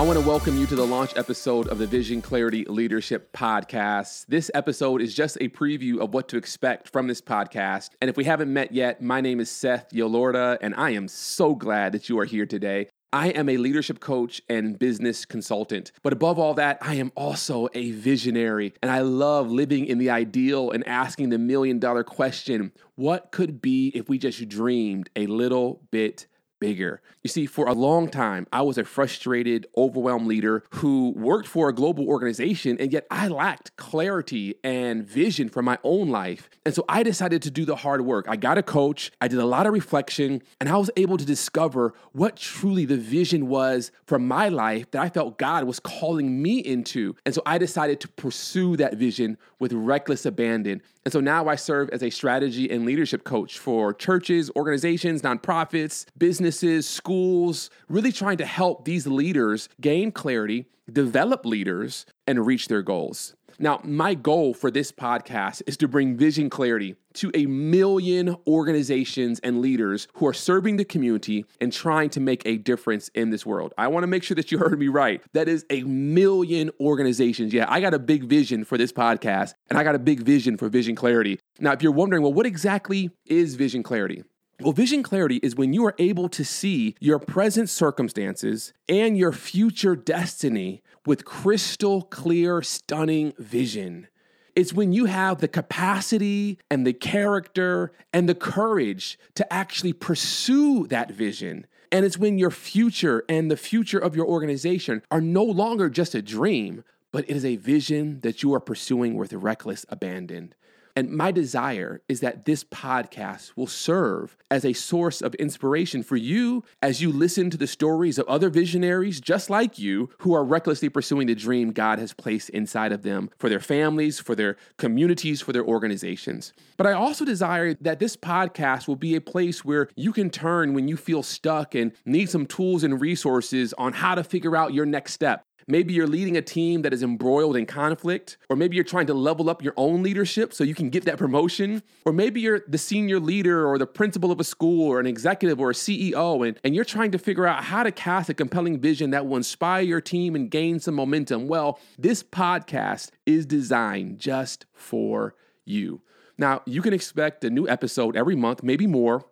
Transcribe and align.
I 0.00 0.02
want 0.02 0.18
to 0.18 0.26
welcome 0.26 0.56
you 0.56 0.64
to 0.64 0.74
the 0.74 0.86
launch 0.86 1.14
episode 1.14 1.68
of 1.68 1.76
the 1.76 1.86
Vision 1.86 2.22
Clarity 2.22 2.64
Leadership 2.64 3.34
Podcast. 3.34 4.24
This 4.28 4.50
episode 4.54 5.02
is 5.02 5.14
just 5.14 5.36
a 5.42 5.50
preview 5.50 5.98
of 5.98 6.14
what 6.14 6.26
to 6.28 6.38
expect 6.38 6.88
from 6.88 7.06
this 7.06 7.20
podcast. 7.20 7.90
And 8.00 8.08
if 8.08 8.16
we 8.16 8.24
haven't 8.24 8.50
met 8.50 8.72
yet, 8.72 9.02
my 9.02 9.20
name 9.20 9.40
is 9.40 9.50
Seth 9.50 9.90
Yelorda, 9.92 10.56
and 10.62 10.74
I 10.74 10.92
am 10.92 11.06
so 11.06 11.54
glad 11.54 11.92
that 11.92 12.08
you 12.08 12.18
are 12.18 12.24
here 12.24 12.46
today. 12.46 12.88
I 13.12 13.28
am 13.28 13.50
a 13.50 13.58
leadership 13.58 14.00
coach 14.00 14.40
and 14.48 14.78
business 14.78 15.26
consultant. 15.26 15.92
But 16.02 16.14
above 16.14 16.38
all 16.38 16.54
that, 16.54 16.78
I 16.80 16.94
am 16.94 17.12
also 17.14 17.68
a 17.74 17.90
visionary. 17.90 18.72
And 18.82 18.90
I 18.90 19.00
love 19.00 19.50
living 19.50 19.84
in 19.84 19.98
the 19.98 20.08
ideal 20.08 20.70
and 20.70 20.82
asking 20.88 21.28
the 21.28 21.36
million 21.36 21.78
dollar 21.78 22.04
question 22.04 22.72
what 22.94 23.32
could 23.32 23.60
be 23.60 23.88
if 23.94 24.08
we 24.08 24.16
just 24.16 24.48
dreamed 24.48 25.10
a 25.14 25.26
little 25.26 25.82
bit 25.90 26.26
bigger. 26.60 27.00
You 27.22 27.28
see, 27.28 27.46
for 27.46 27.66
a 27.66 27.72
long 27.72 28.08
time, 28.08 28.46
I 28.52 28.62
was 28.62 28.78
a 28.78 28.84
frustrated, 28.84 29.66
overwhelmed 29.76 30.26
leader 30.26 30.62
who 30.70 31.12
worked 31.16 31.48
for 31.48 31.68
a 31.68 31.74
global 31.74 32.06
organization, 32.08 32.76
and 32.78 32.92
yet 32.92 33.06
I 33.10 33.28
lacked 33.28 33.76
clarity 33.76 34.54
and 34.62 35.04
vision 35.04 35.48
for 35.48 35.62
my 35.62 35.78
own 35.82 36.08
life. 36.08 36.48
And 36.64 36.74
so 36.74 36.84
I 36.88 37.02
decided 37.02 37.42
to 37.42 37.50
do 37.50 37.64
the 37.64 37.76
hard 37.76 38.02
work. 38.02 38.26
I 38.28 38.36
got 38.36 38.58
a 38.58 38.62
coach, 38.62 39.10
I 39.20 39.28
did 39.28 39.38
a 39.38 39.44
lot 39.44 39.66
of 39.66 39.72
reflection, 39.72 40.42
and 40.60 40.68
I 40.68 40.76
was 40.76 40.90
able 40.96 41.16
to 41.16 41.26
discover 41.26 41.94
what 42.12 42.36
truly 42.36 42.84
the 42.84 42.96
vision 42.96 43.48
was 43.48 43.90
for 44.06 44.18
my 44.18 44.48
life 44.48 44.90
that 44.92 45.02
I 45.02 45.08
felt 45.08 45.38
God 45.38 45.64
was 45.64 45.80
calling 45.80 46.40
me 46.40 46.58
into. 46.58 47.16
And 47.26 47.34
so 47.34 47.42
I 47.44 47.58
decided 47.58 48.00
to 48.00 48.08
pursue 48.08 48.76
that 48.76 48.94
vision 48.94 49.36
with 49.58 49.72
reckless 49.72 50.24
abandon. 50.24 50.82
And 51.04 51.12
so 51.12 51.20
now 51.20 51.48
I 51.48 51.56
serve 51.56 51.88
as 51.90 52.02
a 52.02 52.10
strategy 52.10 52.70
and 52.70 52.84
leadership 52.84 53.24
coach 53.24 53.58
for 53.58 53.94
churches, 53.94 54.50
organizations, 54.54 55.22
nonprofits, 55.22 56.04
businesses, 56.50 56.88
schools, 56.88 57.70
really 57.88 58.10
trying 58.10 58.36
to 58.36 58.44
help 58.44 58.84
these 58.84 59.06
leaders 59.06 59.68
gain 59.80 60.10
clarity, 60.10 60.66
develop 60.92 61.46
leaders, 61.46 62.06
and 62.26 62.44
reach 62.44 62.66
their 62.66 62.82
goals. 62.82 63.34
Now, 63.60 63.80
my 63.84 64.14
goal 64.14 64.52
for 64.52 64.70
this 64.70 64.90
podcast 64.90 65.62
is 65.68 65.76
to 65.76 65.86
bring 65.86 66.16
vision 66.16 66.50
clarity 66.50 66.96
to 67.14 67.30
a 67.34 67.46
million 67.46 68.36
organizations 68.48 69.38
and 69.40 69.60
leaders 69.60 70.08
who 70.14 70.26
are 70.26 70.32
serving 70.32 70.76
the 70.76 70.84
community 70.84 71.44
and 71.60 71.72
trying 71.72 72.10
to 72.10 72.20
make 72.20 72.42
a 72.46 72.56
difference 72.56 73.10
in 73.14 73.30
this 73.30 73.46
world. 73.46 73.72
I 73.78 73.86
want 73.88 74.02
to 74.02 74.08
make 74.08 74.22
sure 74.24 74.34
that 74.34 74.50
you 74.50 74.58
heard 74.58 74.78
me 74.78 74.88
right. 74.88 75.22
That 75.34 75.46
is 75.46 75.64
a 75.70 75.82
million 75.84 76.70
organizations. 76.80 77.52
Yeah, 77.52 77.66
I 77.68 77.80
got 77.80 77.94
a 77.94 77.98
big 77.98 78.24
vision 78.24 78.64
for 78.64 78.76
this 78.76 78.92
podcast 78.92 79.54
and 79.68 79.78
I 79.78 79.84
got 79.84 79.94
a 79.94 80.00
big 80.00 80.20
vision 80.20 80.56
for 80.56 80.68
vision 80.68 80.96
clarity. 80.96 81.38
Now, 81.60 81.72
if 81.72 81.82
you're 81.82 81.92
wondering, 81.92 82.22
well, 82.22 82.32
what 82.32 82.46
exactly 82.46 83.10
is 83.26 83.54
vision 83.54 83.82
clarity? 83.82 84.24
Well, 84.62 84.72
vision 84.72 85.02
clarity 85.02 85.36
is 85.36 85.56
when 85.56 85.72
you 85.72 85.86
are 85.86 85.94
able 85.98 86.28
to 86.28 86.44
see 86.44 86.94
your 87.00 87.18
present 87.18 87.70
circumstances 87.70 88.74
and 88.90 89.16
your 89.16 89.32
future 89.32 89.96
destiny 89.96 90.82
with 91.06 91.24
crystal 91.24 92.02
clear, 92.02 92.60
stunning 92.60 93.32
vision. 93.38 94.08
It's 94.54 94.74
when 94.74 94.92
you 94.92 95.06
have 95.06 95.38
the 95.38 95.48
capacity 95.48 96.58
and 96.70 96.86
the 96.86 96.92
character 96.92 97.92
and 98.12 98.28
the 98.28 98.34
courage 98.34 99.18
to 99.36 99.50
actually 99.50 99.94
pursue 99.94 100.86
that 100.88 101.10
vision. 101.10 101.66
And 101.90 102.04
it's 102.04 102.18
when 102.18 102.36
your 102.36 102.50
future 102.50 103.24
and 103.30 103.50
the 103.50 103.56
future 103.56 103.98
of 103.98 104.14
your 104.14 104.26
organization 104.26 105.02
are 105.10 105.22
no 105.22 105.42
longer 105.44 105.88
just 105.88 106.14
a 106.14 106.20
dream, 106.20 106.84
but 107.12 107.24
it 107.30 107.34
is 107.34 107.46
a 107.46 107.56
vision 107.56 108.20
that 108.20 108.42
you 108.42 108.52
are 108.52 108.60
pursuing 108.60 109.14
with 109.14 109.32
reckless 109.32 109.86
abandon. 109.88 110.52
And 110.96 111.10
my 111.10 111.30
desire 111.30 112.02
is 112.08 112.20
that 112.20 112.44
this 112.44 112.64
podcast 112.64 113.52
will 113.56 113.66
serve 113.66 114.36
as 114.50 114.64
a 114.64 114.72
source 114.72 115.22
of 115.22 115.34
inspiration 115.36 116.02
for 116.02 116.16
you 116.16 116.64
as 116.82 117.00
you 117.00 117.12
listen 117.12 117.50
to 117.50 117.56
the 117.56 117.66
stories 117.66 118.18
of 118.18 118.26
other 118.26 118.50
visionaries 118.50 119.20
just 119.20 119.50
like 119.50 119.78
you 119.78 120.10
who 120.18 120.34
are 120.34 120.44
recklessly 120.44 120.88
pursuing 120.88 121.26
the 121.26 121.34
dream 121.34 121.70
God 121.70 121.98
has 121.98 122.12
placed 122.12 122.50
inside 122.50 122.92
of 122.92 123.02
them 123.02 123.30
for 123.38 123.48
their 123.48 123.60
families, 123.60 124.18
for 124.18 124.34
their 124.34 124.56
communities, 124.76 125.40
for 125.40 125.52
their 125.52 125.64
organizations. 125.64 126.52
But 126.76 126.86
I 126.86 126.92
also 126.92 127.24
desire 127.24 127.74
that 127.74 127.98
this 127.98 128.16
podcast 128.16 128.88
will 128.88 128.96
be 128.96 129.14
a 129.14 129.20
place 129.20 129.64
where 129.64 129.88
you 129.96 130.12
can 130.12 130.30
turn 130.30 130.74
when 130.74 130.88
you 130.88 130.96
feel 130.96 131.22
stuck 131.22 131.74
and 131.74 131.92
need 132.04 132.30
some 132.30 132.46
tools 132.46 132.84
and 132.84 133.00
resources 133.00 133.72
on 133.74 133.92
how 133.92 134.14
to 134.14 134.24
figure 134.24 134.56
out 134.56 134.74
your 134.74 134.86
next 134.86 135.12
step. 135.12 135.44
Maybe 135.70 135.94
you're 135.94 136.08
leading 136.08 136.36
a 136.36 136.42
team 136.42 136.82
that 136.82 136.92
is 136.92 137.04
embroiled 137.04 137.56
in 137.56 137.64
conflict, 137.64 138.38
or 138.48 138.56
maybe 138.56 138.74
you're 138.74 138.84
trying 138.84 139.06
to 139.06 139.14
level 139.14 139.48
up 139.48 139.62
your 139.62 139.72
own 139.76 140.02
leadership 140.02 140.52
so 140.52 140.64
you 140.64 140.74
can 140.74 140.90
get 140.90 141.04
that 141.04 141.16
promotion, 141.16 141.84
or 142.04 142.12
maybe 142.12 142.40
you're 142.40 142.64
the 142.66 142.76
senior 142.76 143.20
leader 143.20 143.64
or 143.64 143.78
the 143.78 143.86
principal 143.86 144.32
of 144.32 144.40
a 144.40 144.44
school 144.44 144.88
or 144.88 144.98
an 144.98 145.06
executive 145.06 145.60
or 145.60 145.70
a 145.70 145.72
CEO, 145.72 146.44
and, 146.46 146.58
and 146.64 146.74
you're 146.74 146.84
trying 146.84 147.12
to 147.12 147.18
figure 147.18 147.46
out 147.46 147.62
how 147.62 147.84
to 147.84 147.92
cast 147.92 148.28
a 148.28 148.34
compelling 148.34 148.80
vision 148.80 149.10
that 149.10 149.26
will 149.26 149.36
inspire 149.36 149.82
your 149.82 150.00
team 150.00 150.34
and 150.34 150.50
gain 150.50 150.80
some 150.80 150.96
momentum. 150.96 151.46
Well, 151.46 151.78
this 151.96 152.24
podcast 152.24 153.10
is 153.24 153.46
designed 153.46 154.18
just 154.18 154.66
for 154.72 155.36
you. 155.64 156.02
Now, 156.36 156.62
you 156.66 156.82
can 156.82 156.92
expect 156.92 157.44
a 157.44 157.50
new 157.50 157.68
episode 157.68 158.16
every 158.16 158.34
month, 158.34 158.64
maybe 158.64 158.88
more. 158.88 159.24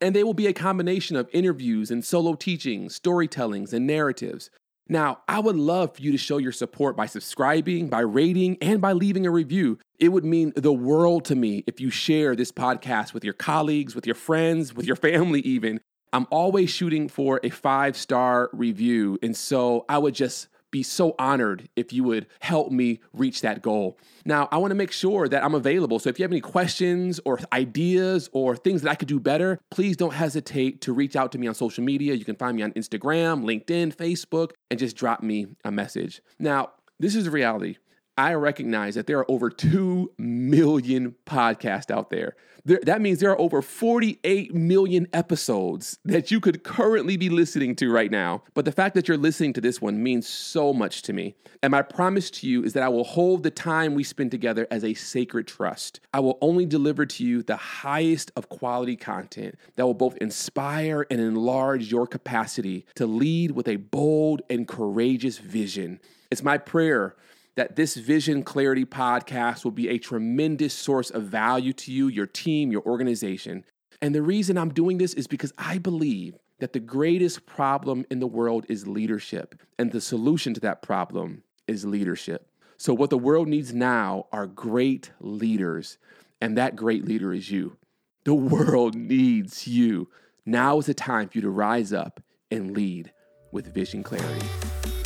And 0.00 0.14
they 0.14 0.24
will 0.24 0.34
be 0.34 0.46
a 0.46 0.52
combination 0.52 1.16
of 1.16 1.30
interviews 1.32 1.90
and 1.90 2.04
solo 2.04 2.34
teachings, 2.34 2.98
storytellings, 2.98 3.72
and 3.72 3.86
narratives. 3.86 4.50
Now, 4.88 5.18
I 5.26 5.40
would 5.40 5.56
love 5.56 5.96
for 5.96 6.02
you 6.02 6.12
to 6.12 6.18
show 6.18 6.38
your 6.38 6.52
support 6.52 6.96
by 6.96 7.06
subscribing, 7.06 7.88
by 7.88 8.00
rating, 8.00 8.56
and 8.60 8.80
by 8.80 8.92
leaving 8.92 9.26
a 9.26 9.30
review. 9.30 9.78
It 9.98 10.10
would 10.10 10.24
mean 10.24 10.52
the 10.54 10.72
world 10.72 11.24
to 11.26 11.34
me 11.34 11.64
if 11.66 11.80
you 11.80 11.90
share 11.90 12.36
this 12.36 12.52
podcast 12.52 13.12
with 13.12 13.24
your 13.24 13.34
colleagues, 13.34 13.94
with 13.94 14.06
your 14.06 14.14
friends, 14.14 14.74
with 14.74 14.86
your 14.86 14.96
family, 15.06 15.40
even. 15.40 15.80
I'm 16.12 16.26
always 16.30 16.70
shooting 16.70 17.08
for 17.08 17.40
a 17.42 17.50
five 17.50 17.96
star 17.96 18.48
review. 18.52 19.18
And 19.22 19.36
so 19.36 19.84
I 19.88 19.98
would 19.98 20.14
just 20.14 20.48
be 20.76 20.82
so 20.82 21.14
honored 21.18 21.70
if 21.74 21.90
you 21.90 22.04
would 22.04 22.26
help 22.40 22.70
me 22.70 23.00
reach 23.14 23.40
that 23.40 23.62
goal. 23.62 23.96
Now, 24.26 24.46
I 24.52 24.58
want 24.58 24.72
to 24.72 24.74
make 24.74 24.92
sure 24.92 25.26
that 25.26 25.42
I'm 25.42 25.54
available. 25.54 25.98
So 25.98 26.10
if 26.10 26.18
you 26.18 26.22
have 26.24 26.30
any 26.30 26.42
questions 26.42 27.18
or 27.24 27.40
ideas 27.50 28.28
or 28.32 28.56
things 28.56 28.82
that 28.82 28.90
I 28.90 28.94
could 28.94 29.08
do 29.08 29.18
better, 29.18 29.58
please 29.70 29.96
don't 29.96 30.12
hesitate 30.12 30.82
to 30.82 30.92
reach 30.92 31.16
out 31.16 31.32
to 31.32 31.38
me 31.38 31.46
on 31.46 31.54
social 31.54 31.82
media. 31.82 32.12
You 32.12 32.26
can 32.26 32.36
find 32.36 32.54
me 32.58 32.62
on 32.62 32.72
Instagram, 32.72 33.44
LinkedIn, 33.44 33.96
Facebook, 33.96 34.50
and 34.70 34.78
just 34.78 34.96
drop 34.96 35.22
me 35.22 35.46
a 35.64 35.72
message. 35.72 36.20
Now, 36.38 36.72
this 37.00 37.14
is 37.14 37.24
the 37.24 37.30
reality. 37.30 37.76
I 38.18 38.32
recognize 38.34 38.94
that 38.94 39.06
there 39.06 39.18
are 39.18 39.30
over 39.30 39.50
2 39.50 40.12
million 40.16 41.14
podcasts 41.26 41.90
out 41.90 42.08
there. 42.08 42.34
there. 42.64 42.80
That 42.82 43.02
means 43.02 43.20
there 43.20 43.30
are 43.30 43.40
over 43.40 43.60
48 43.60 44.54
million 44.54 45.06
episodes 45.12 45.98
that 46.06 46.30
you 46.30 46.40
could 46.40 46.64
currently 46.64 47.18
be 47.18 47.28
listening 47.28 47.76
to 47.76 47.92
right 47.92 48.10
now. 48.10 48.42
But 48.54 48.64
the 48.64 48.72
fact 48.72 48.94
that 48.94 49.06
you're 49.06 49.18
listening 49.18 49.52
to 49.54 49.60
this 49.60 49.82
one 49.82 50.02
means 50.02 50.26
so 50.26 50.72
much 50.72 51.02
to 51.02 51.12
me. 51.12 51.34
And 51.62 51.70
my 51.70 51.82
promise 51.82 52.30
to 52.30 52.48
you 52.48 52.64
is 52.64 52.72
that 52.72 52.82
I 52.82 52.88
will 52.88 53.04
hold 53.04 53.42
the 53.42 53.50
time 53.50 53.94
we 53.94 54.02
spend 54.02 54.30
together 54.30 54.66
as 54.70 54.82
a 54.82 54.94
sacred 54.94 55.46
trust. 55.46 56.00
I 56.14 56.20
will 56.20 56.38
only 56.40 56.64
deliver 56.64 57.04
to 57.04 57.24
you 57.24 57.42
the 57.42 57.56
highest 57.56 58.32
of 58.34 58.48
quality 58.48 58.96
content 58.96 59.56
that 59.74 59.84
will 59.84 59.92
both 59.92 60.16
inspire 60.18 61.06
and 61.10 61.20
enlarge 61.20 61.90
your 61.90 62.06
capacity 62.06 62.86
to 62.94 63.04
lead 63.04 63.50
with 63.50 63.68
a 63.68 63.76
bold 63.76 64.40
and 64.48 64.66
courageous 64.66 65.36
vision. 65.36 66.00
It's 66.30 66.42
my 66.42 66.56
prayer 66.56 67.14
that 67.56 67.74
this 67.74 67.96
Vision 67.96 68.42
Clarity 68.42 68.84
podcast 68.84 69.64
will 69.64 69.72
be 69.72 69.88
a 69.88 69.98
tremendous 69.98 70.74
source 70.74 71.10
of 71.10 71.24
value 71.24 71.72
to 71.72 71.92
you, 71.92 72.08
your 72.08 72.26
team, 72.26 72.70
your 72.70 72.82
organization. 72.82 73.64
And 74.00 74.14
the 74.14 74.22
reason 74.22 74.58
I'm 74.58 74.72
doing 74.72 74.98
this 74.98 75.14
is 75.14 75.26
because 75.26 75.52
I 75.56 75.78
believe 75.78 76.36
that 76.60 76.72
the 76.72 76.80
greatest 76.80 77.46
problem 77.46 78.04
in 78.10 78.20
the 78.20 78.26
world 78.26 78.66
is 78.68 78.86
leadership, 78.86 79.60
and 79.78 79.90
the 79.90 80.00
solution 80.00 80.54
to 80.54 80.60
that 80.60 80.82
problem 80.82 81.42
is 81.66 81.84
leadership. 81.84 82.48
So, 82.78 82.94
what 82.94 83.10
the 83.10 83.18
world 83.18 83.48
needs 83.48 83.74
now 83.74 84.26
are 84.32 84.46
great 84.46 85.10
leaders, 85.20 85.98
and 86.40 86.56
that 86.56 86.76
great 86.76 87.04
leader 87.04 87.32
is 87.32 87.50
you. 87.50 87.78
The 88.24 88.34
world 88.34 88.94
needs 88.94 89.66
you. 89.66 90.10
Now 90.44 90.78
is 90.78 90.86
the 90.86 90.94
time 90.94 91.28
for 91.28 91.38
you 91.38 91.42
to 91.42 91.50
rise 91.50 91.92
up 91.92 92.22
and 92.50 92.76
lead 92.76 93.12
with 93.50 93.72
vision 93.72 94.02
clarity. 94.02 94.46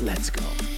Let's 0.00 0.30
go. 0.30 0.75